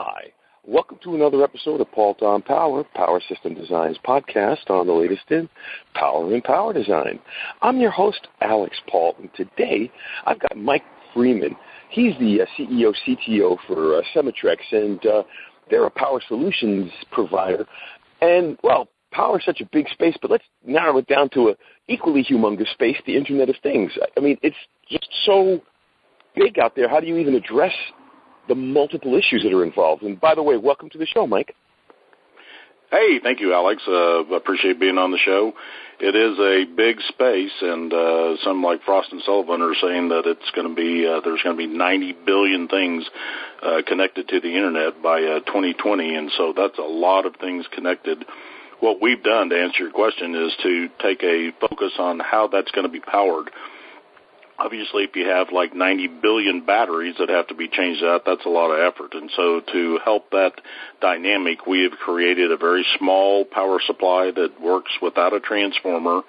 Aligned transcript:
Hi. 0.00 0.32
Welcome 0.64 1.00
to 1.02 1.16
another 1.16 1.42
episode 1.42 1.80
of 1.80 1.90
Paultre 1.90 2.24
on 2.24 2.40
Power, 2.40 2.84
Power 2.94 3.20
System 3.28 3.54
Designs 3.54 3.98
podcast 4.06 4.70
on 4.70 4.86
the 4.86 4.92
latest 4.92 5.24
in 5.30 5.48
power 5.94 6.32
and 6.32 6.44
power 6.44 6.72
design. 6.72 7.18
I'm 7.62 7.80
your 7.80 7.90
host, 7.90 8.28
Alex 8.40 8.76
Paultre, 8.88 9.22
and 9.22 9.34
today 9.34 9.90
I've 10.24 10.38
got 10.38 10.56
Mike 10.56 10.84
Freeman. 11.12 11.56
He's 11.90 12.16
the 12.20 12.42
uh, 12.42 12.46
CEO, 12.56 12.94
CTO 13.04 13.56
for 13.66 13.96
uh, 13.96 14.02
Semitrex, 14.14 14.58
and 14.70 15.04
uh, 15.04 15.24
they're 15.68 15.86
a 15.86 15.90
power 15.90 16.22
solutions 16.28 16.92
provider. 17.10 17.66
And, 18.20 18.56
well, 18.62 18.86
power 19.10 19.40
is 19.40 19.44
such 19.44 19.60
a 19.60 19.68
big 19.72 19.88
space, 19.88 20.16
but 20.22 20.30
let's 20.30 20.44
narrow 20.64 20.98
it 20.98 21.08
down 21.08 21.28
to 21.30 21.48
an 21.48 21.54
equally 21.88 22.22
humongous 22.22 22.70
space, 22.72 22.98
the 23.04 23.16
Internet 23.16 23.48
of 23.48 23.56
Things. 23.64 23.90
I 24.16 24.20
mean, 24.20 24.38
it's 24.42 24.54
just 24.88 25.08
so 25.24 25.60
big 26.36 26.60
out 26.60 26.76
there. 26.76 26.88
How 26.88 27.00
do 27.00 27.08
you 27.08 27.16
even 27.16 27.34
address 27.34 27.74
the 28.48 28.54
multiple 28.54 29.14
issues 29.14 29.42
that 29.44 29.52
are 29.52 29.64
involved. 29.64 30.02
And 30.02 30.20
by 30.20 30.34
the 30.34 30.42
way, 30.42 30.56
welcome 30.56 30.90
to 30.90 30.98
the 30.98 31.06
show, 31.06 31.26
Mike. 31.26 31.54
Hey, 32.90 33.20
thank 33.22 33.40
you, 33.40 33.52
Alex. 33.52 33.82
Uh, 33.86 34.24
appreciate 34.34 34.80
being 34.80 34.96
on 34.96 35.10
the 35.10 35.18
show. 35.18 35.52
It 36.00 36.14
is 36.16 36.38
a 36.38 36.64
big 36.74 36.96
space, 37.08 37.52
and 37.60 37.92
uh, 37.92 38.36
some 38.42 38.62
like 38.62 38.82
Frost 38.84 39.12
and 39.12 39.20
Sullivan 39.26 39.60
are 39.60 39.74
saying 39.74 40.08
that 40.08 40.22
it's 40.24 40.50
going 40.54 40.68
to 40.68 40.74
be 40.74 41.06
uh, 41.06 41.20
there's 41.22 41.42
going 41.42 41.54
to 41.54 41.58
be 41.58 41.66
90 41.66 42.16
billion 42.24 42.66
things 42.66 43.04
uh, 43.62 43.82
connected 43.86 44.28
to 44.28 44.40
the 44.40 44.48
internet 44.48 45.02
by 45.02 45.20
uh, 45.20 45.40
2020, 45.40 46.14
and 46.14 46.30
so 46.38 46.54
that's 46.56 46.78
a 46.78 46.82
lot 46.82 47.26
of 47.26 47.36
things 47.36 47.66
connected. 47.74 48.24
What 48.80 49.02
we've 49.02 49.22
done 49.22 49.50
to 49.50 49.60
answer 49.60 49.82
your 49.82 49.92
question 49.92 50.34
is 50.34 50.52
to 50.62 50.88
take 51.02 51.22
a 51.22 51.50
focus 51.60 51.92
on 51.98 52.20
how 52.20 52.46
that's 52.46 52.70
going 52.70 52.86
to 52.86 52.92
be 52.92 53.00
powered 53.00 53.50
obviously 54.58 55.04
if 55.04 55.14
you 55.14 55.26
have 55.26 55.48
like 55.52 55.74
90 55.74 56.08
billion 56.20 56.64
batteries 56.64 57.16
that 57.18 57.28
have 57.28 57.46
to 57.48 57.54
be 57.54 57.68
changed 57.68 58.02
out, 58.04 58.22
that's 58.26 58.44
a 58.44 58.48
lot 58.48 58.70
of 58.70 58.80
effort. 58.80 59.14
And 59.14 59.30
so 59.36 59.60
to 59.72 59.98
help 60.04 60.30
that 60.30 60.52
dynamic, 61.00 61.66
we 61.66 61.82
have 61.82 61.92
created 61.92 62.50
a 62.50 62.56
very 62.56 62.84
small 62.98 63.44
power 63.44 63.80
supply 63.86 64.30
that 64.34 64.60
works 64.60 64.92
without 65.00 65.32
a 65.32 65.40
transformer 65.40 66.22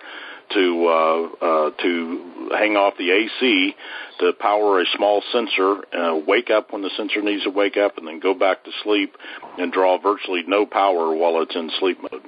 to 0.53 0.87
uh, 0.87 1.45
uh, 1.45 1.71
to 1.81 2.49
hang 2.57 2.75
off 2.75 2.95
the 2.97 3.11
AC 3.11 3.75
to 4.19 4.33
power 4.33 4.81
a 4.81 4.85
small 4.95 5.21
sensor, 5.31 5.83
uh, 5.93 6.19
wake 6.27 6.49
up 6.49 6.73
when 6.73 6.81
the 6.81 6.89
sensor 6.97 7.21
needs 7.21 7.43
to 7.43 7.49
wake 7.49 7.77
up, 7.77 7.97
and 7.97 8.07
then 8.07 8.19
go 8.19 8.33
back 8.33 8.63
to 8.63 8.71
sleep 8.83 9.15
and 9.57 9.71
draw 9.71 9.99
virtually 9.99 10.43
no 10.47 10.65
power 10.65 11.15
while 11.15 11.41
it's 11.41 11.55
in 11.55 11.69
sleep 11.79 11.99
mode. 12.01 12.23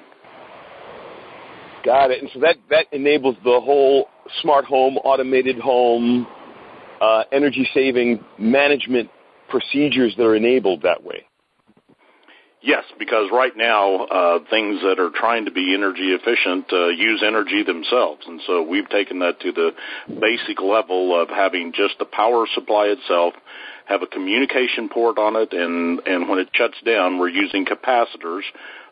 Got 1.84 2.12
it. 2.12 2.22
And 2.22 2.30
so 2.34 2.40
that 2.42 2.58
that 2.70 2.86
enables 2.92 3.36
the 3.44 3.60
whole 3.60 4.08
smart 4.42 4.66
home, 4.66 4.98
automated 4.98 5.60
home, 5.60 6.28
uh, 7.02 7.23
energy 7.32 7.68
saving 7.73 8.23
management 8.38 9.10
procedures 9.50 10.14
that 10.18 10.23
are 10.23 10.36
enabled 10.36 10.84
that 10.84 11.04
way. 11.04 11.26
Yes, 12.64 12.84
because 13.00 13.32
right 13.34 13.58
now 13.58 14.06
uh, 14.06 14.40
things 14.52 14.82
that 14.82 15.00
are 15.00 15.10
trying 15.10 15.46
to 15.46 15.52
be 15.52 15.73
energy 15.73 16.14
efficient 16.14 16.72
uh, 16.72 16.90
use 16.90 17.23
energy 17.26 17.64
themselves, 17.64 18.22
and 18.28 18.40
so 18.45 18.62
we've 18.62 18.88
taken 18.90 19.18
that 19.20 19.40
to 19.40 19.52
the 19.52 19.72
basic 20.20 20.62
level 20.62 21.20
of 21.20 21.30
having 21.30 21.73
just 21.73 21.95
the 21.98 22.06
power 22.06 22.45
supply 22.54 22.86
itself 22.86 23.34
have 23.92 24.02
a 24.02 24.08
communication 24.08 24.89
port 24.89 25.17
on 25.17 25.36
it, 25.36 25.52
and 25.52 26.00
and 26.08 26.30
when 26.30 26.39
it 26.39 26.50
shuts 26.53 26.78
down, 26.86 27.20
we're 27.20 27.30
using 27.30 27.66
capacitors 27.66 28.44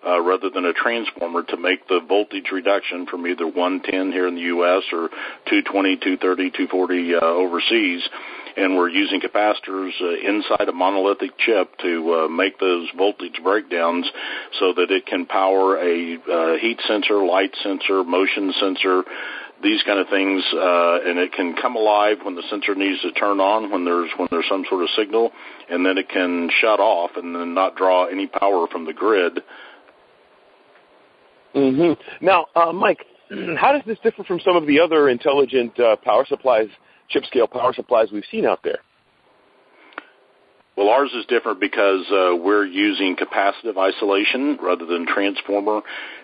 uh, 0.05 0.21
rather 0.21 0.49
than 0.49 0.65
a 0.65 0.73
transformer 0.73 1.43
to 1.43 1.57
make 1.57 1.87
the 1.87 1.99
voltage 2.07 2.51
reduction 2.51 3.05
from 3.05 3.25
either 3.27 3.47
110 3.47 4.11
here 4.11 4.27
in 4.27 4.35
the 4.35 4.41
U.S. 4.41 4.83
or 4.91 5.09
220, 5.49 5.97
230, 5.97 6.51
240 6.51 7.15
uh, 7.15 7.19
overseas. 7.21 8.01
And 8.57 8.75
we're 8.75 8.89
using 8.89 9.21
capacitors 9.21 9.91
uh, 10.01 10.27
inside 10.27 10.67
a 10.67 10.73
monolithic 10.73 11.37
chip 11.37 11.77
to 11.79 12.25
uh, 12.25 12.27
make 12.27 12.59
those 12.59 12.89
voltage 12.97 13.39
breakdowns 13.43 14.09
so 14.59 14.73
that 14.73 14.91
it 14.91 15.05
can 15.05 15.25
power 15.25 15.77
a 15.77 16.17
uh, 16.17 16.57
heat 16.57 16.79
sensor, 16.87 17.23
light 17.23 17.55
sensor, 17.63 18.03
motion 18.03 18.53
sensor, 18.59 19.03
these 19.61 19.81
kind 19.83 19.99
of 19.99 20.07
things, 20.07 20.43
uh, 20.53 20.99
and 21.05 21.19
it 21.19 21.33
can 21.33 21.55
come 21.61 21.75
alive 21.75 22.17
when 22.23 22.35
the 22.35 22.43
sensor 22.49 22.75
needs 22.75 23.01
to 23.01 23.11
turn 23.11 23.39
on 23.39 23.71
when 23.71 23.85
there's 23.85 24.09
when 24.17 24.27
there's 24.31 24.47
some 24.49 24.65
sort 24.69 24.83
of 24.83 24.89
signal, 24.95 25.31
and 25.69 25.85
then 25.85 25.97
it 25.97 26.09
can 26.09 26.49
shut 26.61 26.79
off 26.79 27.11
and 27.15 27.35
then 27.35 27.53
not 27.53 27.75
draw 27.75 28.05
any 28.05 28.27
power 28.27 28.67
from 28.71 28.85
the 28.85 28.93
grid 28.93 29.39
Mm-hmm. 31.55 32.25
Now, 32.25 32.47
uh, 32.55 32.71
Mike, 32.71 33.05
how 33.57 33.71
does 33.71 33.81
this 33.85 33.97
differ 34.03 34.23
from 34.23 34.39
some 34.43 34.55
of 34.55 34.67
the 34.67 34.79
other 34.79 35.09
intelligent 35.09 35.79
uh, 35.79 35.95
power 35.97 36.25
supplies, 36.27 36.67
chip 37.09 37.25
scale 37.25 37.47
power 37.47 37.73
supplies 37.73 38.09
we've 38.11 38.23
seen 38.31 38.45
out 38.45 38.59
there? 38.63 38.79
Well, 40.79 40.87
ours 40.91 41.11
is 41.13 41.25
different 41.25 41.59
because 41.59 42.05
uh, 42.09 42.37
we're 42.37 42.63
using 42.63 43.17
capacitive 43.17 43.77
isolation 43.77 44.57
rather 44.61 44.85
than 44.85 45.05
transformer, 45.05 45.81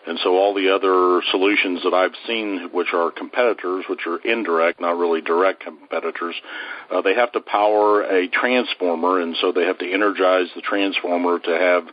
and 0.08 0.18
so 0.24 0.38
all 0.38 0.54
the 0.54 0.74
other 0.74 1.22
solutions 1.30 1.84
that 1.84 1.94
I've 1.94 2.16
seen, 2.26 2.70
which 2.72 2.94
are 2.94 3.12
competitors, 3.12 3.84
which 3.90 4.08
are 4.08 4.18
indirect, 4.20 4.80
not 4.80 4.98
really 4.98 5.20
direct 5.20 5.60
competitors, 5.62 6.36
uh, 6.90 7.02
they 7.02 7.16
have 7.16 7.34
to 7.34 7.42
power 7.42 8.04
a 8.04 8.30
transformer, 8.30 9.20
and 9.20 9.36
so 9.42 9.52
they 9.52 9.66
have 9.66 9.78
to 9.80 9.92
energize 9.92 10.48
the 10.56 10.62
transformer 10.62 11.38
to 11.38 11.52
have 11.52 11.84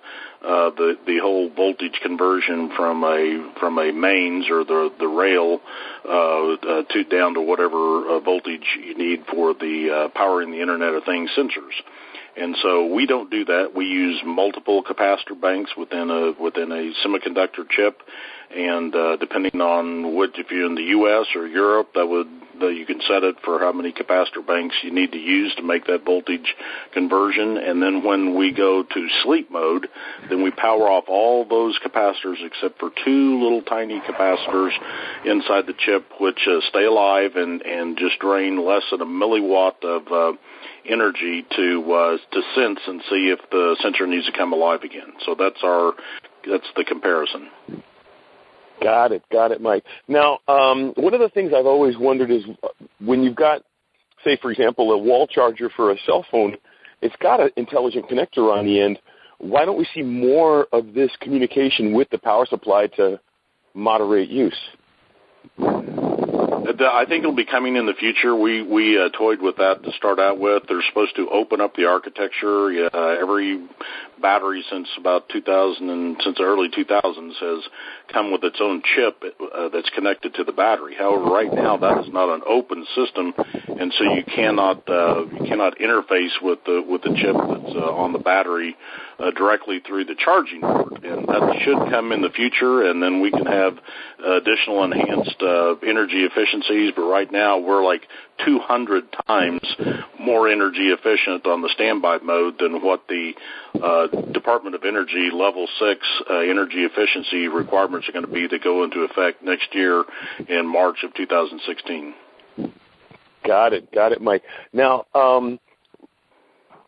uh, 0.44 0.70
the 0.76 0.96
the 1.04 1.18
whole 1.18 1.50
voltage 1.50 1.98
conversion 2.00 2.70
from 2.76 3.02
a 3.02 3.52
from 3.58 3.76
a 3.80 3.90
mains 3.92 4.48
or 4.48 4.62
the 4.62 4.88
the 5.00 5.08
rail 5.08 5.60
uh, 6.08 6.52
uh, 6.52 6.82
to 6.92 7.02
down 7.10 7.34
to 7.34 7.40
whatever 7.40 8.06
uh, 8.06 8.20
voltage 8.20 8.78
you 8.86 8.96
need 8.96 9.24
for 9.32 9.52
the 9.52 10.06
uh, 10.06 10.08
powering 10.16 10.52
the 10.52 10.60
Internet 10.60 10.94
of 10.94 11.02
Things 11.02 11.28
sensors. 11.36 11.74
And 12.36 12.56
so 12.62 12.86
we 12.86 13.06
don't 13.06 13.30
do 13.30 13.44
that. 13.44 13.72
We 13.74 13.84
use 13.84 14.22
multiple 14.24 14.82
capacitor 14.82 15.38
banks 15.38 15.72
within 15.76 16.10
a 16.10 16.32
within 16.42 16.72
a 16.72 16.92
semiconductor 17.06 17.68
chip, 17.68 18.00
and 18.54 18.94
uh, 18.94 19.16
depending 19.16 19.60
on 19.60 20.14
what 20.14 20.30
if 20.38 20.50
you're 20.50 20.66
in 20.66 20.74
the 20.74 20.82
U.S. 20.82 21.26
or 21.34 21.46
Europe, 21.46 21.90
that 21.94 22.06
would 22.06 22.28
that 22.60 22.74
you 22.74 22.86
can 22.86 23.00
set 23.06 23.22
it 23.22 23.36
for 23.44 23.58
how 23.58 23.72
many 23.72 23.92
capacitor 23.92 24.46
banks 24.46 24.76
you 24.82 24.92
need 24.92 25.12
to 25.12 25.18
use 25.18 25.54
to 25.56 25.62
make 25.62 25.86
that 25.86 26.04
voltage 26.04 26.54
conversion. 26.92 27.58
And 27.58 27.82
then 27.82 28.04
when 28.04 28.36
we 28.36 28.52
go 28.52 28.82
to 28.82 29.08
sleep 29.24 29.50
mode, 29.50 29.88
then 30.30 30.42
we 30.42 30.50
power 30.52 30.88
off 30.88 31.04
all 31.08 31.44
those 31.44 31.78
capacitors 31.84 32.44
except 32.44 32.78
for 32.78 32.90
two 33.04 33.42
little 33.42 33.62
tiny 33.62 34.00
capacitors 34.00 34.72
inside 35.24 35.66
the 35.66 35.74
chip, 35.78 36.06
which 36.20 36.46
uh, 36.46 36.60
stay 36.68 36.84
alive 36.84 37.32
and 37.36 37.62
and 37.62 37.98
just 37.98 38.18
drain 38.20 38.64
less 38.64 38.84
than 38.90 39.02
a 39.02 39.06
milliwatt 39.06 39.84
of 39.84 40.06
uh, 40.12 40.38
energy 40.88 41.44
to 41.56 41.92
uh, 41.92 42.16
to 42.32 42.42
sense 42.54 42.80
and 42.86 43.00
see 43.10 43.34
if 43.34 43.38
the 43.50 43.76
sensor 43.82 44.06
needs 44.06 44.26
to 44.26 44.32
come 44.32 44.52
alive 44.52 44.82
again. 44.82 45.12
So 45.24 45.34
that's 45.38 45.60
our 45.62 45.92
that's 46.48 46.66
the 46.76 46.84
comparison. 46.84 47.48
Got 48.82 49.12
it, 49.12 49.22
got 49.30 49.52
it, 49.52 49.60
Mike. 49.60 49.84
Now, 50.08 50.40
um, 50.48 50.92
one 50.96 51.14
of 51.14 51.20
the 51.20 51.28
things 51.28 51.52
I've 51.56 51.66
always 51.66 51.96
wondered 51.96 52.30
is 52.30 52.42
uh, 52.62 52.68
when 53.00 53.22
you've 53.22 53.36
got, 53.36 53.62
say, 54.24 54.36
for 54.42 54.50
example, 54.50 54.90
a 54.90 54.98
wall 54.98 55.28
charger 55.28 55.70
for 55.76 55.92
a 55.92 55.96
cell 56.04 56.24
phone, 56.30 56.56
it's 57.00 57.14
got 57.20 57.40
an 57.40 57.50
intelligent 57.56 58.08
connector 58.08 58.52
on 58.52 58.66
the 58.66 58.80
end. 58.80 58.98
Why 59.38 59.64
don't 59.64 59.78
we 59.78 59.86
see 59.94 60.02
more 60.02 60.66
of 60.72 60.94
this 60.94 61.10
communication 61.20 61.92
with 61.92 62.10
the 62.10 62.18
power 62.18 62.46
supply 62.46 62.88
to 62.96 63.20
moderate 63.74 64.30
use? 64.30 64.58
I 66.68 67.04
think 67.06 67.22
it'll 67.22 67.34
be 67.34 67.44
coming 67.44 67.76
in 67.76 67.86
the 67.86 67.94
future. 67.94 68.34
We 68.34 68.62
we 68.62 69.00
uh, 69.00 69.08
toyed 69.10 69.40
with 69.40 69.56
that 69.56 69.82
to 69.82 69.92
start 69.92 70.18
out 70.18 70.38
with. 70.38 70.64
They're 70.68 70.82
supposed 70.88 71.16
to 71.16 71.28
open 71.28 71.60
up 71.60 71.74
the 71.74 71.86
architecture. 71.86 72.88
Uh, 72.92 73.20
every 73.20 73.66
battery 74.22 74.64
since 74.70 74.88
about 74.96 75.28
2000 75.28 75.90
and 75.90 76.16
since 76.24 76.38
the 76.38 76.44
early 76.44 76.68
2000s 76.68 77.34
has 77.40 77.64
come 78.12 78.32
with 78.32 78.44
its 78.44 78.58
own 78.60 78.82
chip 78.94 79.22
uh, 79.22 79.68
that's 79.68 79.90
connected 79.90 80.34
to 80.34 80.44
the 80.44 80.52
battery. 80.52 80.94
However, 80.96 81.24
right 81.24 81.52
now 81.52 81.76
that 81.76 81.98
is 81.98 82.12
not 82.12 82.32
an 82.32 82.42
open 82.46 82.86
system, 82.94 83.34
and 83.36 83.92
so 83.98 84.04
you 84.04 84.24
cannot 84.24 84.88
uh, 84.88 85.26
you 85.26 85.46
cannot 85.46 85.78
interface 85.78 86.40
with 86.40 86.60
the 86.64 86.82
with 86.88 87.02
the 87.02 87.14
chip 87.16 87.36
that's 87.36 87.74
uh, 87.76 87.92
on 87.92 88.12
the 88.12 88.18
battery 88.18 88.76
uh, 89.18 89.30
directly 89.32 89.80
through 89.86 90.04
the 90.04 90.16
charging 90.16 90.60
port. 90.60 91.04
And 91.04 91.26
that 91.28 91.60
should 91.64 91.90
come 91.90 92.12
in 92.12 92.22
the 92.22 92.30
future, 92.30 92.88
and 92.88 93.02
then 93.02 93.20
we 93.20 93.30
can 93.30 93.46
have 93.46 93.78
uh, 94.24 94.36
additional 94.36 94.84
enhanced 94.84 95.42
uh, 95.42 95.74
energy 95.86 96.24
efficiencies. 96.24 96.92
But 96.94 97.02
right 97.02 97.30
now 97.30 97.58
we're 97.58 97.84
like 97.84 98.02
200 98.44 99.04
times 99.26 99.60
more 100.22 100.48
energy 100.48 100.88
efficient 100.88 101.46
on 101.46 101.62
the 101.62 101.68
standby 101.74 102.18
mode 102.18 102.58
than 102.58 102.82
what 102.82 103.06
the 103.08 103.32
uh, 103.82 104.06
Department 104.32 104.74
of 104.74 104.84
Energy 104.84 105.30
Level 105.32 105.66
6 105.78 106.06
uh, 106.30 106.34
energy 106.38 106.84
efficiency 106.84 107.48
requirements 107.48 108.08
are 108.08 108.12
going 108.12 108.26
to 108.26 108.32
be 108.32 108.46
that 108.46 108.62
go 108.62 108.84
into 108.84 109.00
effect 109.00 109.42
next 109.42 109.74
year 109.74 110.04
in 110.48 110.66
March 110.66 110.98
of 111.04 111.14
2016. 111.14 112.14
Got 113.44 113.72
it. 113.72 113.92
Got 113.92 114.12
it, 114.12 114.20
Mike. 114.20 114.42
Now, 114.72 115.06
um, 115.14 115.58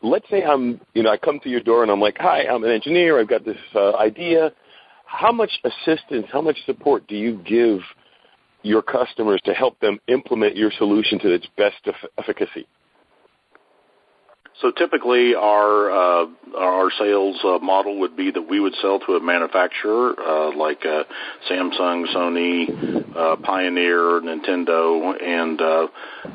let's 0.02 0.28
say 0.30 0.44
I'm, 0.44 0.80
you 0.94 1.02
know, 1.02 1.10
I 1.10 1.16
come 1.16 1.40
to 1.40 1.48
your 1.48 1.60
door 1.60 1.82
and 1.82 1.90
I'm 1.90 2.00
like, 2.00 2.16
hi, 2.18 2.44
I'm 2.46 2.62
an 2.64 2.70
engineer. 2.70 3.18
I've 3.18 3.28
got 3.28 3.44
this 3.44 3.56
uh, 3.74 3.96
idea. 3.96 4.52
How 5.06 5.32
much 5.32 5.50
assistance, 5.64 6.26
how 6.32 6.40
much 6.40 6.58
support 6.66 7.06
do 7.08 7.16
you 7.16 7.40
give 7.44 7.80
your 8.62 8.82
customers 8.82 9.40
to 9.44 9.52
help 9.52 9.78
them 9.80 9.98
implement 10.08 10.56
your 10.56 10.70
solution 10.78 11.18
to 11.20 11.32
its 11.32 11.46
best 11.56 11.76
efficacy? 12.18 12.66
So 14.60 14.70
typically, 14.70 15.34
our 15.34 15.90
uh, 15.90 16.26
our 16.56 16.90
sales 16.98 17.36
uh, 17.44 17.58
model 17.58 17.98
would 18.00 18.16
be 18.16 18.30
that 18.30 18.42
we 18.42 18.60
would 18.60 18.74
sell 18.80 19.00
to 19.00 19.14
a 19.14 19.20
manufacturer 19.20 20.14
uh, 20.18 20.56
like 20.56 20.80
Samsung, 21.50 22.06
Sony, 22.14 23.16
uh, 23.16 23.36
Pioneer, 23.36 24.20
Nintendo, 24.20 25.20
and 25.20 25.60
uh, 25.60 25.86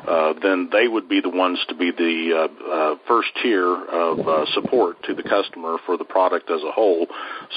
uh, 0.07 0.33
then 0.41 0.69
they 0.71 0.87
would 0.87 1.07
be 1.07 1.21
the 1.21 1.29
ones 1.29 1.59
to 1.69 1.75
be 1.75 1.91
the 1.91 2.99
first 3.07 3.29
tier 3.41 3.73
of 3.73 4.19
uh, 4.27 4.45
support 4.53 5.01
to 5.03 5.13
the 5.13 5.23
customer 5.23 5.77
for 5.85 5.97
the 5.97 6.03
product 6.03 6.49
as 6.51 6.61
a 6.63 6.71
whole. 6.71 7.07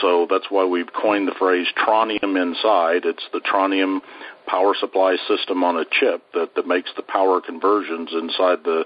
So 0.00 0.26
that's 0.30 0.46
why 0.48 0.64
we've 0.64 0.92
coined 0.92 1.28
the 1.28 1.34
phrase 1.38 1.66
Tronium 1.76 2.40
inside. 2.40 3.04
It's 3.04 3.24
the 3.32 3.40
Tronium 3.40 4.00
power 4.52 4.75
supply 4.78 5.16
system 5.26 5.64
on 5.64 5.78
a 5.78 5.84
chip 5.90 6.22
that, 6.34 6.54
that 6.56 6.66
makes 6.66 6.90
the 6.94 7.02
power 7.02 7.40
conversions 7.40 8.10
inside 8.12 8.58
the 8.64 8.84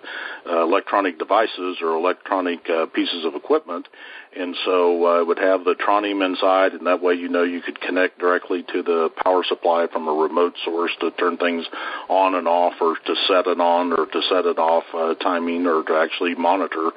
uh, 0.48 0.62
electronic 0.62 1.18
devices 1.18 1.78
or 1.82 1.96
electronic 1.96 2.60
uh, 2.70 2.86
pieces 2.86 3.24
of 3.24 3.34
equipment. 3.34 3.88
And 4.38 4.54
so 4.64 5.06
uh, 5.06 5.20
it 5.20 5.26
would 5.26 5.38
have 5.38 5.64
the 5.64 5.74
Tronium 5.74 6.24
inside, 6.24 6.72
and 6.72 6.86
that 6.86 7.02
way 7.02 7.14
you 7.14 7.28
know 7.28 7.42
you 7.42 7.60
could 7.60 7.80
connect 7.80 8.18
directly 8.18 8.64
to 8.72 8.82
the 8.82 9.10
power 9.24 9.42
supply 9.48 9.86
from 9.92 10.08
a 10.08 10.12
remote 10.12 10.54
source 10.64 10.92
to 11.00 11.10
turn 11.12 11.38
things 11.38 11.64
on 12.08 12.34
and 12.34 12.46
off, 12.46 12.74
or 12.80 12.96
to 12.96 13.14
set 13.28 13.46
it 13.46 13.60
on, 13.60 13.92
or 13.92 14.06
to 14.06 14.22
set 14.28 14.44
it 14.44 14.58
off, 14.58 14.84
uh, 14.94 15.14
timing, 15.22 15.66
or 15.66 15.82
to 15.84 15.94
actually 15.94 16.34
monitor, 16.34 16.90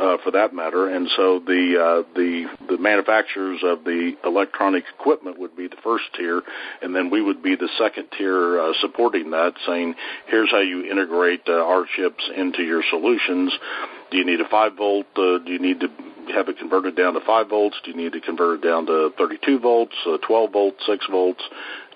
uh, 0.00 0.16
for 0.24 0.30
that 0.32 0.54
matter. 0.54 0.88
And 0.88 1.08
so 1.16 1.40
the 1.40 2.04
uh, 2.06 2.08
the 2.14 2.46
the 2.68 2.78
manufacturers 2.78 3.60
of 3.62 3.84
the 3.84 4.16
electronic 4.24 4.84
equipment 4.98 5.38
would 5.38 5.56
be 5.56 5.68
the 5.68 5.76
first 5.82 6.04
tier, 6.16 6.42
and 6.82 6.94
then 6.94 7.10
we 7.10 7.22
would 7.22 7.42
be 7.42 7.56
the 7.56 7.68
second 7.78 8.08
tier 8.16 8.60
uh, 8.60 8.72
supporting 8.80 9.30
that, 9.30 9.54
saying 9.66 9.94
here's 10.26 10.50
how 10.50 10.60
you 10.60 10.90
integrate 10.90 11.42
uh, 11.48 11.52
our 11.52 11.86
chips 11.96 12.24
into 12.36 12.62
your 12.62 12.82
solutions. 12.90 13.52
Do 14.10 14.18
you 14.18 14.26
need 14.26 14.40
a 14.40 14.48
5 14.48 14.76
volt? 14.76 15.06
Uh, 15.16 15.38
do 15.38 15.52
you 15.52 15.60
need 15.60 15.80
to 15.80 15.88
have 16.34 16.48
it 16.48 16.58
converted 16.58 16.96
down 16.96 17.14
to 17.14 17.20
5 17.20 17.48
volts? 17.48 17.76
Do 17.84 17.90
you 17.90 17.96
need 17.96 18.12
to 18.12 18.20
convert 18.20 18.62
it 18.62 18.66
down 18.66 18.86
to 18.86 19.10
32 19.18 19.58
volts, 19.58 19.94
uh, 20.06 20.18
12 20.26 20.52
volts, 20.52 20.78
6 20.86 21.06
volts? 21.10 21.42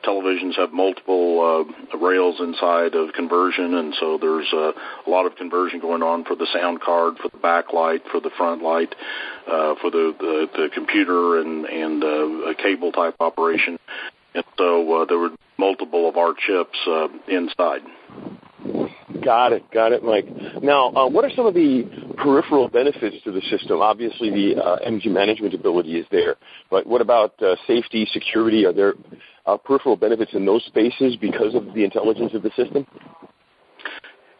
Televisions 0.04 0.54
have 0.56 0.72
multiple 0.72 1.66
uh, 1.92 1.96
rails 1.96 2.36
inside 2.38 2.94
of 2.94 3.14
conversion, 3.14 3.74
and 3.74 3.94
so 3.98 4.18
there's 4.20 4.46
uh, 4.52 4.72
a 5.06 5.10
lot 5.10 5.24
of 5.24 5.34
conversion 5.36 5.80
going 5.80 6.02
on 6.02 6.24
for 6.24 6.36
the 6.36 6.46
sound 6.52 6.82
card, 6.82 7.14
for 7.22 7.30
the 7.30 7.38
backlight, 7.38 8.00
for 8.12 8.20
the 8.20 8.30
front 8.36 8.62
light, 8.62 8.94
uh, 9.46 9.74
for 9.80 9.90
the, 9.90 10.14
the, 10.18 10.46
the 10.52 10.68
computer 10.74 11.40
and, 11.40 11.64
and 11.64 12.04
uh, 12.04 12.50
a 12.50 12.54
cable 12.54 12.92
type 12.92 13.14
operation. 13.20 13.78
And 14.34 14.44
so 14.58 15.02
uh, 15.02 15.04
there 15.06 15.18
were 15.18 15.30
multiple 15.56 16.08
of 16.08 16.16
our 16.16 16.34
chips 16.34 16.78
uh, 16.86 17.08
inside. 17.28 17.80
Got 19.24 19.52
it. 19.52 19.70
Got 19.70 19.92
it, 19.92 20.02
Mike. 20.02 20.26
Now, 20.62 20.90
uh, 20.90 21.08
what 21.08 21.24
are 21.24 21.30
some 21.34 21.46
of 21.46 21.54
the 21.54 21.84
peripheral 22.14 22.68
benefits 22.68 23.16
to 23.24 23.32
the 23.32 23.40
system? 23.42 23.80
Obviously, 23.80 24.30
the 24.30 24.62
uh, 24.62 24.74
energy 24.76 25.08
management 25.08 25.54
ability 25.54 25.98
is 25.98 26.06
there, 26.10 26.36
but 26.70 26.86
what 26.86 27.00
about 27.00 27.40
uh, 27.42 27.56
safety, 27.66 28.08
security? 28.12 28.64
Are 28.64 28.72
there 28.72 28.94
uh, 29.46 29.56
peripheral 29.56 29.96
benefits 29.96 30.32
in 30.34 30.44
those 30.46 30.64
spaces 30.64 31.16
because 31.16 31.54
of 31.54 31.74
the 31.74 31.84
intelligence 31.84 32.32
of 32.34 32.42
the 32.42 32.50
system? 32.56 32.86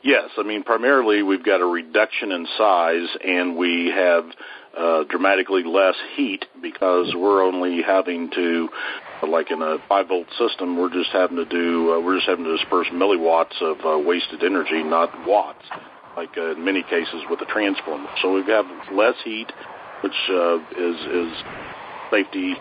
Yes. 0.02 0.30
I 0.36 0.42
mean, 0.42 0.62
primarily 0.64 1.22
we've 1.22 1.44
got 1.44 1.62
a 1.62 1.66
reduction 1.66 2.30
in 2.30 2.46
size, 2.58 3.08
and 3.24 3.56
we 3.56 3.90
have 3.94 4.24
dramatically 5.08 5.62
less 5.64 5.94
heat 6.16 6.44
because 6.60 7.14
we're 7.16 7.42
only 7.42 7.80
having 7.82 8.30
to 8.32 8.68
like 9.26 9.50
in 9.50 9.62
a 9.62 9.76
five 9.88 10.08
volt 10.08 10.26
system, 10.38 10.76
we're 10.76 10.92
just 10.92 11.10
having 11.10 11.36
to 11.36 11.46
do 11.46 12.02
we're 12.04 12.16
just 12.16 12.28
having 12.28 12.44
to 12.44 12.56
disperse 12.56 12.88
milliwatts 12.92 13.62
of 13.62 14.04
wasted 14.04 14.42
energy, 14.42 14.82
not 14.82 15.10
watts, 15.26 15.64
like 16.16 16.30
uh, 16.36 16.52
in 16.52 16.64
many 16.64 16.82
cases 16.82 17.22
with 17.28 17.38
the 17.38 17.46
transformer. 17.46 18.08
So 18.22 18.34
we 18.34 18.40
have 18.40 18.66
got 18.66 18.94
less 18.94 19.16
heat, 19.24 19.50
which 20.02 20.12
uh, 20.30 20.56
is 20.56 20.96
is 21.06 21.32
safety 22.10 22.54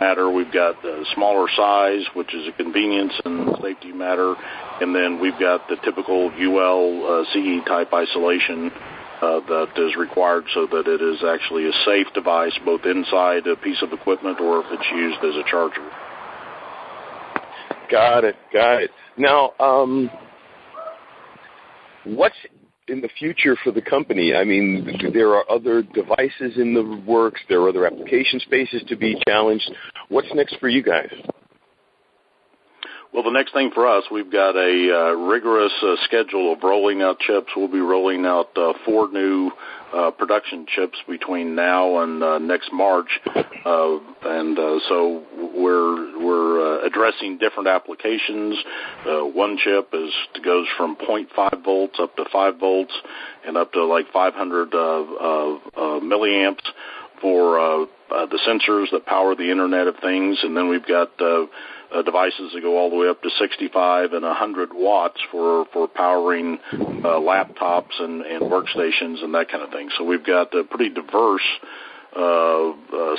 matter. 0.00 0.30
We've 0.30 0.52
got 0.52 0.82
the 0.82 1.04
smaller 1.14 1.48
size, 1.56 2.04
which 2.14 2.34
is 2.34 2.48
a 2.48 2.52
convenience 2.52 3.12
and 3.24 3.56
safety 3.62 3.92
matter, 3.92 4.34
and 4.80 4.94
then 4.94 5.20
we've 5.20 5.38
got 5.38 5.68
the 5.68 5.76
typical 5.84 6.30
UL 6.30 7.06
uh, 7.06 7.24
CE 7.32 7.64
type 7.66 7.92
isolation 7.92 8.70
uh, 9.22 9.40
that 9.48 9.68
is 9.76 9.96
required 9.96 10.44
so 10.52 10.66
that 10.66 10.86
it 10.86 11.00
is 11.00 11.22
actually 11.24 11.66
a 11.68 11.72
safe 11.84 12.06
device 12.14 12.52
both 12.64 12.84
inside 12.84 13.46
a 13.46 13.56
piece 13.56 13.80
of 13.82 13.92
equipment 13.92 14.40
or 14.40 14.60
if 14.60 14.66
it's 14.70 14.90
used 14.92 15.18
as 15.24 15.34
a 15.36 15.50
charger. 15.50 15.90
Got 17.90 18.24
it. 18.24 18.36
Got 18.52 18.82
it. 18.82 18.90
Now, 19.16 19.52
um, 19.60 20.10
what's 22.04 22.36
in 22.88 23.00
the 23.00 23.08
future 23.18 23.56
for 23.64 23.72
the 23.72 23.82
company? 23.82 24.34
I 24.34 24.44
mean, 24.44 25.12
there 25.12 25.34
are 25.34 25.44
other 25.50 25.82
devices 25.82 26.56
in 26.56 26.74
the 26.74 27.02
works. 27.06 27.40
There 27.48 27.60
are 27.62 27.68
other 27.68 27.86
application 27.86 28.40
spaces 28.40 28.82
to 28.88 28.96
be 28.96 29.20
challenged. 29.28 29.70
What's 30.08 30.28
next 30.34 30.56
for 30.60 30.68
you 30.68 30.82
guys? 30.82 31.10
Well, 33.12 33.22
the 33.22 33.30
next 33.30 33.54
thing 33.54 33.70
for 33.72 33.86
us, 33.86 34.04
we've 34.10 34.30
got 34.30 34.56
a 34.56 34.94
uh, 34.94 35.12
rigorous 35.12 35.72
uh, 35.82 35.94
schedule 36.04 36.52
of 36.52 36.62
rolling 36.62 37.00
out 37.00 37.18
chips. 37.20 37.46
We'll 37.56 37.66
be 37.66 37.80
rolling 37.80 38.26
out 38.26 38.50
uh, 38.56 38.74
four 38.84 39.10
new 39.10 39.50
uh, 39.94 40.10
production 40.10 40.66
chips 40.74 40.98
between 41.08 41.54
now 41.54 42.02
and 42.02 42.22
uh, 42.22 42.38
next 42.38 42.70
March, 42.72 43.08
uh, 43.24 43.98
and 44.22 44.58
so 44.88 45.24
we're 45.56 46.18
we're 46.22 46.60
uh, 46.60 46.86
addressing 46.86 47.38
different 47.38 47.68
applications. 47.68 48.56
Uh, 49.06 49.24
one 49.24 49.58
chip 49.62 49.88
is 49.92 50.12
goes 50.44 50.66
from 50.76 50.96
0.5 50.96 51.64
volts 51.64 51.98
up 52.00 52.14
to 52.16 52.24
5 52.30 52.58
volts, 52.58 52.92
and 53.46 53.56
up 53.56 53.72
to 53.72 53.84
like 53.84 54.10
500 54.12 54.74
uh, 54.74 54.78
uh, 54.78 55.58
milliamps 56.00 56.62
for 57.20 57.58
uh, 57.58 57.86
uh, 58.10 58.26
the 58.26 58.38
sensors 58.46 58.90
that 58.92 59.06
power 59.06 59.34
the 59.34 59.50
Internet 59.50 59.86
of 59.86 59.96
Things, 60.02 60.38
and 60.42 60.56
then 60.56 60.68
we've 60.68 60.86
got 60.86 61.10
uh, 61.20 61.46
uh, 61.92 62.02
devices 62.02 62.52
that 62.52 62.60
go 62.60 62.76
all 62.78 62.90
the 62.90 62.96
way 62.96 63.08
up 63.08 63.22
to 63.22 63.30
65 63.38 64.12
and 64.12 64.22
100 64.22 64.70
watts 64.72 65.20
for 65.30 65.66
for 65.72 65.88
powering 65.88 66.58
uh, 66.72 67.18
laptops 67.18 68.00
and, 68.00 68.22
and 68.22 68.42
workstations 68.42 69.22
and 69.22 69.34
that 69.34 69.48
kind 69.50 69.62
of 69.62 69.70
thing. 69.70 69.88
So 69.96 70.04
we've 70.04 70.24
got 70.24 70.54
a 70.54 70.64
pretty 70.64 70.90
diverse 70.92 71.46
uh, 72.16 72.72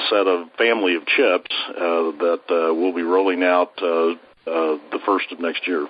set 0.09 0.27
of 0.27 0.47
family 0.57 0.95
of 0.95 1.05
chips 1.05 1.53
uh, 1.69 2.11
that 2.19 2.41
uh, 2.49 2.73
we'll 2.73 2.95
be 2.95 3.03
rolling 3.03 3.44
out 3.44 3.71
uh, 3.81 4.11
uh, 4.11 4.15
the 4.91 4.99
first 5.05 5.31
of 5.31 5.39
next 5.39 5.67
year. 5.67 5.88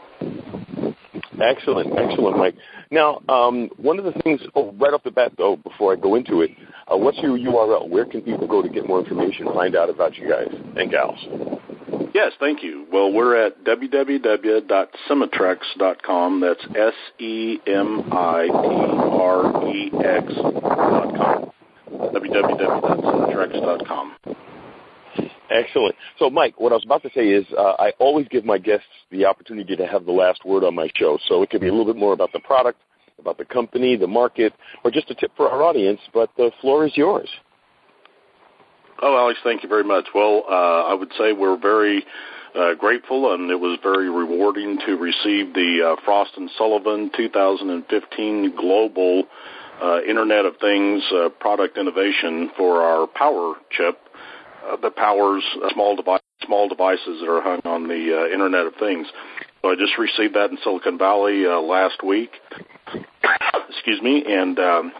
Excellent, 1.41 1.97
excellent, 1.97 2.37
Mike. 2.37 2.55
Now, 2.89 3.21
um, 3.29 3.69
one 3.77 3.99
of 3.99 4.05
the 4.05 4.13
things, 4.23 4.41
oh, 4.55 4.71
right 4.73 4.91
off 4.93 5.03
the 5.03 5.11
bat, 5.11 5.33
though, 5.37 5.57
before 5.57 5.93
I 5.93 5.95
go 5.95 6.15
into 6.15 6.41
it, 6.41 6.49
uh, 6.91 6.97
what's 6.97 7.19
your 7.19 7.37
URL? 7.37 7.87
Where 7.89 8.05
can 8.05 8.21
people 8.21 8.47
go 8.47 8.63
to 8.63 8.69
get 8.69 8.87
more 8.87 8.99
information, 8.99 9.45
find 9.53 9.75
out 9.75 9.89
about 9.89 10.17
you 10.17 10.27
guys 10.29 10.47
and 10.75 10.89
gals? 10.89 11.19
Yes, 12.13 12.33
thank 12.39 12.63
you. 12.63 12.87
Well, 12.91 13.11
we're 13.13 13.35
at 13.45 13.63
www.semitrex.com. 13.63 16.41
That's 16.41 16.65
S 16.75 16.93
E 17.19 17.59
M 17.67 18.09
I 18.11 18.47
T 18.47 18.51
R 18.51 19.67
E 19.67 19.91
X 20.03 20.33
dot 20.33 21.15
com. 21.15 21.46
www.semitrex.com. 22.27 24.15
Excellent. 25.49 25.95
So, 26.19 26.29
Mike, 26.29 26.59
what 26.59 26.71
I 26.71 26.75
was 26.75 26.83
about 26.83 27.03
to 27.03 27.09
say 27.15 27.29
is 27.29 27.45
uh, 27.57 27.73
I 27.79 27.93
always 27.99 28.27
give 28.29 28.43
my 28.43 28.57
guests 28.57 28.85
the 29.11 29.25
opportunity 29.25 29.75
to 29.75 29.87
have 29.87 30.05
the 30.05 30.11
last 30.11 30.45
word 30.45 30.63
on 30.63 30.75
my 30.75 30.89
show. 30.95 31.17
So 31.27 31.41
it 31.41 31.49
could 31.49 31.61
be 31.61 31.67
a 31.67 31.71
little 31.71 31.85
bit 31.85 31.95
more 31.95 32.13
about 32.13 32.33
the 32.33 32.39
product, 32.39 32.79
about 33.19 33.37
the 33.37 33.45
company, 33.45 33.95
the 33.95 34.07
market, 34.07 34.53
or 34.83 34.91
just 34.91 35.09
a 35.09 35.15
tip 35.15 35.31
for 35.37 35.49
our 35.49 35.63
audience, 35.63 36.01
but 36.13 36.29
the 36.37 36.51
floor 36.61 36.85
is 36.85 36.91
yours. 36.95 37.29
Oh, 39.01 39.15
Alex, 39.15 39.39
thank 39.43 39.63
you 39.63 39.69
very 39.69 39.83
much. 39.83 40.05
Well, 40.13 40.43
uh, 40.49 40.85
I 40.85 40.93
would 40.93 41.11
say 41.17 41.31
we're 41.31 41.57
very 41.57 42.03
uh, 42.55 42.73
grateful, 42.73 43.33
and 43.33 43.49
it 43.51 43.59
was 43.59 43.77
very 43.83 44.09
rewarding 44.09 44.79
to 44.85 44.95
receive 44.95 45.53
the 45.53 45.95
uh, 45.97 46.01
Frost 46.03 46.31
and 46.35 46.49
Sullivan 46.57 47.11
2015 47.15 48.55
Global 48.55 49.23
uh, 49.81 50.01
Internet 50.07 50.45
of 50.45 50.57
Things 50.59 51.03
uh, 51.13 51.29
product 51.39 51.77
innovation 51.77 52.51
for 52.57 52.81
our 52.81 53.07
power 53.07 53.55
chip 53.71 53.99
uh, 54.67 54.77
that 54.77 54.95
powers 54.95 55.43
small 55.73 55.95
device, 55.95 56.21
small 56.45 56.67
devices 56.67 57.21
that 57.21 57.29
are 57.29 57.41
hung 57.41 57.61
on 57.65 57.87
the 57.87 58.17
uh, 58.17 58.33
Internet 58.33 58.67
of 58.67 58.73
Things. 58.79 59.07
So 59.61 59.71
I 59.71 59.75
just 59.75 59.97
received 59.97 60.35
that 60.35 60.51
in 60.51 60.57
Silicon 60.63 60.97
Valley 60.97 61.45
uh, 61.45 61.59
last 61.59 62.03
week. 62.03 62.31
Excuse 63.69 64.01
me, 64.01 64.23
and 64.27 64.57
um, 64.59 64.91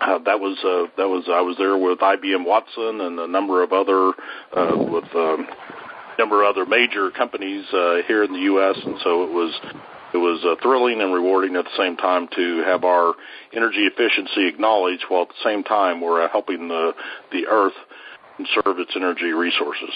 uh, 0.00 0.18
that 0.24 0.38
was 0.38 0.56
uh, 0.64 0.90
that 0.96 1.08
was 1.08 1.24
I 1.28 1.40
was 1.40 1.56
there 1.58 1.76
with 1.76 1.98
IBM 1.98 2.46
Watson 2.46 3.00
and 3.00 3.18
a 3.18 3.26
number 3.26 3.62
of 3.62 3.72
other 3.72 4.12
uh, 4.56 4.76
with 4.76 5.04
um, 5.14 5.46
number 6.18 6.42
of 6.42 6.54
other 6.54 6.66
major 6.66 7.10
companies 7.10 7.64
uh, 7.72 7.98
here 8.06 8.24
in 8.24 8.32
the 8.32 8.40
U.S. 8.40 8.76
and 8.84 8.96
so 9.02 9.24
it 9.24 9.32
was 9.32 9.54
it 10.14 10.18
was 10.18 10.44
uh, 10.44 10.60
thrilling 10.62 11.00
and 11.00 11.12
rewarding 11.12 11.56
at 11.56 11.64
the 11.64 11.76
same 11.76 11.96
time 11.96 12.28
to 12.34 12.62
have 12.64 12.84
our 12.84 13.14
energy 13.52 13.86
efficiency 13.86 14.48
acknowledged 14.48 15.04
while 15.08 15.22
at 15.22 15.28
the 15.28 15.44
same 15.44 15.62
time 15.62 16.00
we're 16.00 16.24
uh, 16.24 16.28
helping 16.30 16.68
the 16.68 16.92
the 17.32 17.46
Earth 17.46 17.74
conserve 18.36 18.78
its 18.78 18.92
energy 18.96 19.32
resources. 19.32 19.90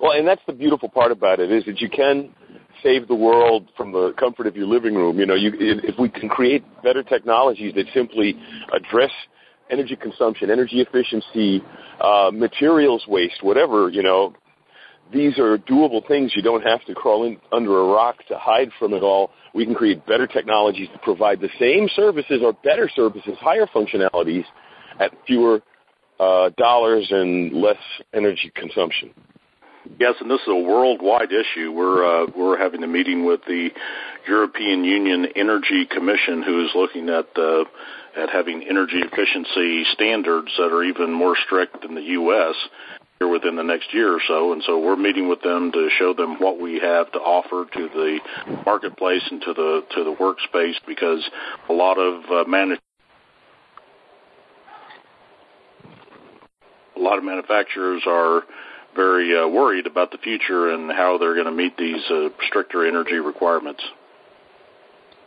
Well, 0.00 0.12
and 0.12 0.28
that's 0.28 0.42
the 0.46 0.52
beautiful 0.52 0.88
part 0.88 1.10
about 1.10 1.40
it 1.40 1.50
is 1.50 1.64
that 1.64 1.80
you 1.80 1.88
can 1.88 2.34
save 2.82 3.08
the 3.08 3.14
world 3.14 3.68
from 3.76 3.92
the 3.92 4.12
comfort 4.18 4.46
of 4.46 4.54
your 4.54 4.66
living 4.66 4.94
room. 4.94 5.18
You 5.18 5.26
know, 5.26 5.34
you, 5.34 5.52
if 5.58 5.98
we 5.98 6.08
can 6.08 6.28
create 6.28 6.62
better 6.82 7.02
technologies 7.02 7.74
that 7.74 7.86
simply 7.94 8.36
address 8.74 9.10
energy 9.70 9.96
consumption, 9.96 10.50
energy 10.50 10.80
efficiency, 10.80 11.62
uh, 12.00 12.30
materials 12.32 13.04
waste, 13.08 13.42
whatever, 13.42 13.88
you 13.88 14.02
know, 14.02 14.34
these 15.12 15.38
are 15.38 15.56
doable 15.58 16.06
things. 16.06 16.32
You 16.34 16.42
don't 16.42 16.62
have 16.62 16.84
to 16.86 16.94
crawl 16.94 17.24
in 17.24 17.38
under 17.52 17.78
a 17.78 17.84
rock 17.84 18.16
to 18.28 18.38
hide 18.38 18.70
from 18.78 18.92
it 18.92 19.02
all. 19.02 19.30
We 19.54 19.64
can 19.64 19.74
create 19.74 20.04
better 20.06 20.26
technologies 20.26 20.88
to 20.92 20.98
provide 20.98 21.40
the 21.40 21.48
same 21.58 21.88
services 21.94 22.40
or 22.42 22.52
better 22.52 22.90
services, 22.94 23.36
higher 23.40 23.66
functionalities 23.66 24.44
at 24.98 25.12
fewer 25.26 25.62
uh, 26.18 26.50
dollars 26.56 27.06
and 27.10 27.52
less 27.52 27.76
energy 28.14 28.50
consumption. 28.54 29.12
Yes, 30.00 30.14
and 30.20 30.28
this 30.28 30.40
is 30.40 30.48
a 30.48 30.56
worldwide 30.56 31.30
issue. 31.30 31.70
We're 31.72 32.04
uh, 32.04 32.26
we're 32.36 32.58
having 32.58 32.82
a 32.82 32.88
meeting 32.88 33.24
with 33.24 33.40
the 33.46 33.70
European 34.26 34.84
Union 34.84 35.26
Energy 35.36 35.86
Commission, 35.88 36.42
who 36.42 36.64
is 36.64 36.70
looking 36.74 37.08
at 37.08 37.26
uh, 37.36 37.64
at 38.20 38.30
having 38.30 38.64
energy 38.68 39.00
efficiency 39.00 39.84
standards 39.92 40.48
that 40.58 40.72
are 40.72 40.82
even 40.82 41.12
more 41.12 41.36
strict 41.46 41.82
than 41.82 41.94
the 41.94 42.02
U.S. 42.02 42.56
here 43.18 43.28
within 43.28 43.56
the 43.56 43.62
next 43.62 43.92
year 43.94 44.14
or 44.14 44.20
so. 44.26 44.52
And 44.52 44.62
so 44.66 44.78
we're 44.78 44.96
meeting 44.96 45.28
with 45.28 45.42
them 45.42 45.72
to 45.72 45.88
show 45.98 46.14
them 46.14 46.36
what 46.38 46.60
we 46.60 46.78
have 46.80 47.10
to 47.12 47.18
offer 47.18 47.66
to 47.72 47.88
the 47.88 48.18
marketplace 48.64 49.22
and 49.30 49.40
to 49.42 49.54
the 49.54 49.82
to 49.94 50.04
the 50.04 50.14
workspace 50.14 50.74
because 50.86 51.28
a 51.68 51.72
lot 51.72 51.98
of 51.98 52.24
uh, 52.30 52.48
managed 52.48 52.80
a 56.96 57.00
lot 57.00 57.18
of 57.18 57.24
manufacturers 57.24 58.02
are 58.06 58.42
very 58.94 59.36
uh, 59.36 59.46
worried 59.46 59.86
about 59.86 60.10
the 60.10 60.18
future 60.18 60.70
and 60.70 60.90
how 60.90 61.18
they're 61.18 61.34
going 61.34 61.46
to 61.46 61.52
meet 61.52 61.76
these 61.76 62.02
uh, 62.10 62.28
stricter 62.48 62.86
energy 62.86 63.16
requirements. 63.16 63.82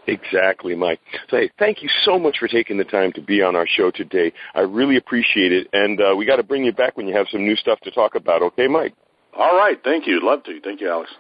Exactly, 0.10 0.76
Mike. 0.76 1.00
So, 1.30 1.38
hey, 1.38 1.52
thank 1.60 1.84
you 1.84 1.90
so 2.04 2.18
much 2.18 2.38
for 2.40 2.48
taking 2.48 2.78
the 2.78 2.84
time 2.84 3.12
to 3.14 3.22
be 3.22 3.44
on 3.44 3.56
our 3.56 3.68
show 3.68 3.92
today. 3.92 4.34
I 4.56 4.62
really 4.62 4.98
appreciate 4.98 5.52
it, 5.52 5.68
and 5.72 6.02
uh, 6.02 6.16
we 6.16 6.26
got 6.26 6.38
to 6.38 6.44
bring 6.44 6.64
you 6.64 6.74
back 6.74 6.98
when 6.98 7.08
you 7.08 7.16
have 7.16 7.28
some 7.32 7.46
new 7.46 7.56
stuff 7.56 7.80
to 7.82 7.92
talk 7.92 8.16
about. 8.16 8.42
Okay, 8.42 8.68
Mike? 8.68 8.94
All 9.38 9.56
right. 9.56 9.78
Thank 9.84 10.08
you. 10.08 10.20
Love 10.24 10.44
to. 10.46 10.60
Thank 10.62 10.82
you, 10.82 10.90
Alex. 10.90 11.12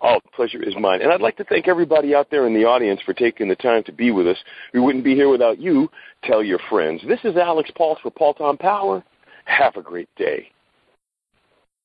Oh, 0.00 0.20
the 0.24 0.30
pleasure 0.30 0.62
is 0.62 0.74
mine. 0.78 1.02
And 1.02 1.12
I'd 1.12 1.20
like 1.20 1.36
to 1.38 1.44
thank 1.44 1.68
everybody 1.68 2.14
out 2.14 2.30
there 2.30 2.46
in 2.46 2.54
the 2.54 2.64
audience 2.64 3.00
for 3.04 3.12
taking 3.12 3.48
the 3.48 3.56
time 3.56 3.82
to 3.84 3.92
be 3.92 4.10
with 4.10 4.26
us. 4.26 4.38
We 4.72 4.80
wouldn't 4.80 5.04
be 5.04 5.14
here 5.14 5.28
without 5.28 5.58
you. 5.58 5.90
Tell 6.22 6.42
your 6.42 6.60
friends. 6.70 7.02
This 7.06 7.20
is 7.24 7.36
Alex 7.36 7.70
Paultre 7.76 8.02
for 8.02 8.10
Paultre 8.10 8.44
on 8.44 8.56
Power. 8.56 9.02
Have 9.44 9.76
a 9.76 9.82
great 9.82 10.08
day. 10.16 10.50